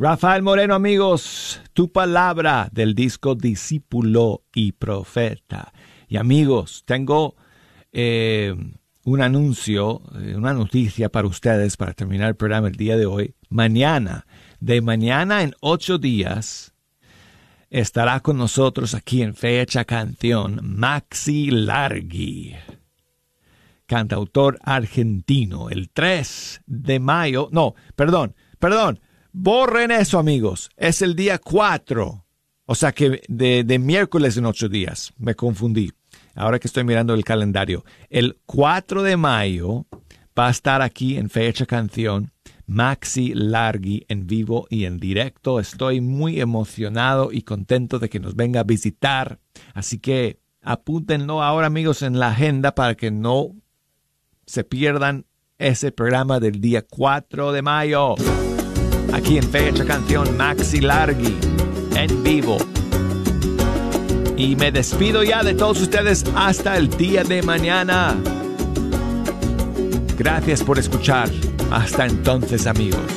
Rafael 0.08 0.44
Moreno, 0.44 0.76
amigos, 0.76 1.60
tu 1.72 1.90
palabra 1.90 2.68
del 2.70 2.94
disco 2.94 3.34
Discípulo 3.34 4.44
y 4.54 4.70
Profeta. 4.70 5.72
Y 6.06 6.16
amigos, 6.16 6.84
tengo 6.86 7.34
eh, 7.90 8.54
un 9.02 9.20
anuncio, 9.20 10.02
eh, 10.20 10.36
una 10.36 10.52
noticia 10.54 11.08
para 11.08 11.26
ustedes 11.26 11.76
para 11.76 11.92
terminar 11.92 12.28
el 12.28 12.36
programa 12.36 12.68
el 12.68 12.76
día 12.76 12.96
de 12.96 13.06
hoy. 13.06 13.34
Mañana, 13.48 14.28
de 14.60 14.80
mañana 14.80 15.42
en 15.42 15.56
ocho 15.58 15.98
días, 15.98 16.72
estará 17.68 18.20
con 18.20 18.38
nosotros 18.38 18.94
aquí 18.94 19.22
en 19.22 19.34
Fecha 19.34 19.84
Canción 19.84 20.60
Maxi 20.62 21.50
Largi, 21.50 22.54
cantautor 23.86 24.60
argentino. 24.62 25.68
El 25.68 25.90
3 25.90 26.62
de 26.64 27.00
mayo, 27.00 27.48
no, 27.50 27.74
perdón, 27.96 28.36
perdón, 28.60 29.00
borren 29.36 29.90
eso 29.90 30.18
amigos, 30.18 30.70
es 30.78 31.02
el 31.02 31.14
día 31.14 31.38
4, 31.38 32.24
o 32.64 32.74
sea 32.74 32.92
que 32.92 33.20
de, 33.28 33.78
miércoles 33.78 34.36
en 34.38 34.46
ocho 34.46 34.68
días, 34.68 35.12
me 35.18 35.34
confundí. 35.34 35.92
Ahora 36.34 36.58
que 36.58 36.68
estoy 36.68 36.84
mirando 36.84 37.12
el 37.12 37.22
calendario, 37.22 37.84
el 38.08 38.38
4 38.46 39.02
de 39.02 39.16
mayo 39.18 39.86
va 40.38 40.48
a 40.48 40.50
estar 40.50 40.80
aquí 40.80 41.18
en 41.18 41.28
Fecha 41.28 41.66
Canción 41.66 42.32
Maxi 42.66 43.32
Largi 43.34 44.04
en 44.08 44.26
vivo 44.26 44.66
y 44.70 44.84
en 44.86 44.98
directo. 44.98 45.60
Estoy 45.60 46.00
muy 46.00 46.40
emocionado 46.40 47.30
y 47.30 47.42
contento 47.42 47.98
de 47.98 48.08
que 48.08 48.20
nos 48.20 48.36
venga 48.36 48.60
a 48.60 48.64
visitar. 48.64 49.38
Así 49.72 49.98
que 49.98 50.40
apúntenlo 50.62 51.42
ahora 51.42 51.66
amigos 51.66 52.02
en 52.02 52.18
la 52.18 52.28
agenda 52.28 52.74
para 52.74 52.94
que 52.96 53.10
no 53.10 53.54
se 54.46 54.64
pierdan 54.64 55.26
ese 55.58 55.92
programa 55.92 56.40
del 56.40 56.60
día 56.60 56.82
4 56.82 57.52
de 57.52 57.62
mayo. 57.62 58.14
Aquí 59.12 59.38
en 59.38 59.44
Fecha 59.44 59.84
Canción 59.84 60.36
Maxi 60.36 60.80
Largi 60.80 61.36
en 61.94 62.22
vivo. 62.22 62.58
Y 64.36 64.54
me 64.56 64.70
despido 64.70 65.22
ya 65.22 65.42
de 65.42 65.54
todos 65.54 65.80
ustedes 65.80 66.24
hasta 66.34 66.76
el 66.76 66.90
día 66.90 67.24
de 67.24 67.42
mañana. 67.42 68.16
Gracias 70.18 70.62
por 70.62 70.78
escuchar. 70.78 71.30
Hasta 71.70 72.06
entonces 72.06 72.66
amigos. 72.66 73.15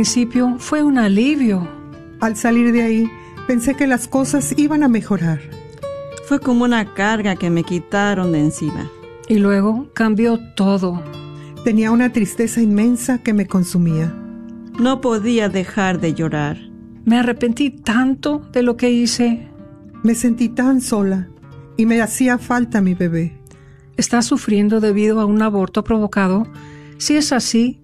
Principio 0.00 0.56
fue 0.58 0.82
un 0.82 0.96
alivio. 0.96 1.68
Al 2.20 2.34
salir 2.34 2.72
de 2.72 2.82
ahí, 2.82 3.10
pensé 3.46 3.74
que 3.74 3.86
las 3.86 4.08
cosas 4.08 4.54
iban 4.56 4.82
a 4.82 4.88
mejorar. 4.88 5.42
Fue 6.26 6.40
como 6.40 6.64
una 6.64 6.94
carga 6.94 7.36
que 7.36 7.50
me 7.50 7.64
quitaron 7.64 8.32
de 8.32 8.40
encima. 8.40 8.90
Y 9.28 9.34
luego 9.34 9.90
cambió 9.92 10.38
todo. 10.54 11.02
Tenía 11.64 11.90
una 11.90 12.14
tristeza 12.14 12.62
inmensa 12.62 13.18
que 13.18 13.34
me 13.34 13.46
consumía. 13.46 14.10
No 14.78 15.02
podía 15.02 15.50
dejar 15.50 16.00
de 16.00 16.14
llorar. 16.14 16.56
Me 17.04 17.18
arrepentí 17.18 17.68
tanto 17.68 18.38
de 18.54 18.62
lo 18.62 18.78
que 18.78 18.88
hice. 18.88 19.48
Me 20.02 20.14
sentí 20.14 20.48
tan 20.48 20.80
sola 20.80 21.28
y 21.76 21.84
me 21.84 22.00
hacía 22.00 22.38
falta 22.38 22.80
mi 22.80 22.94
bebé. 22.94 23.36
¿Está 23.98 24.22
sufriendo 24.22 24.80
debido 24.80 25.20
a 25.20 25.26
un 25.26 25.42
aborto 25.42 25.84
provocado? 25.84 26.46
Si 26.96 27.16
es 27.16 27.34
así, 27.34 27.80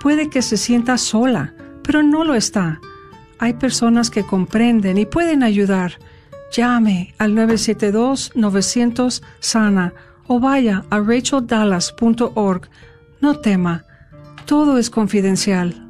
puede 0.00 0.30
que 0.30 0.42
se 0.42 0.56
sienta 0.56 0.98
sola, 0.98 1.54
pero 1.90 2.04
no 2.04 2.22
lo 2.22 2.36
está. 2.36 2.78
Hay 3.40 3.54
personas 3.54 4.10
que 4.10 4.22
comprenden 4.22 4.96
y 4.96 5.06
pueden 5.06 5.42
ayudar. 5.42 5.94
Llame 6.52 7.16
al 7.18 7.34
972-900-SANA 7.34 9.94
o 10.28 10.38
vaya 10.38 10.84
a 10.88 11.00
racheldallas.org. 11.00 12.68
No 13.20 13.40
tema, 13.40 13.84
todo 14.44 14.78
es 14.78 14.88
confidencial. 14.88 15.84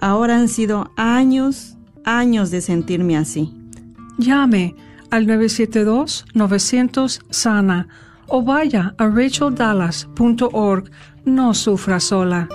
Ahora 0.00 0.36
han 0.36 0.48
sido 0.48 0.92
años, 0.98 1.78
años 2.04 2.50
de 2.50 2.60
sentirme 2.60 3.16
así. 3.16 3.54
Llame 4.18 4.74
al 5.10 5.26
972-900-SANA 5.26 7.88
o 8.26 8.42
vaya 8.42 8.94
a 8.98 9.08
racheldallas.org. 9.08 10.90
No 11.24 11.54
sufra 11.54 12.00
sola. 12.00 12.50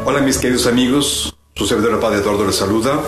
Hola 0.05 0.19
mis 0.19 0.37
queridos 0.37 0.67
amigos, 0.67 1.33
su 1.55 1.65
servidor 1.65 1.93
el 1.93 1.99
Padre 1.99 2.19
Eduardo 2.19 2.45
les 2.45 2.57
saluda. 2.57 3.01